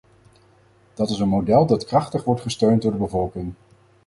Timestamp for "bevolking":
2.97-3.53